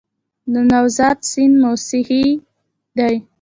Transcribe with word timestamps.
د 0.51 0.53
نوزاد 0.71 1.17
سیند 1.31 1.55
موسمي 1.63 2.23
دی 2.97 3.15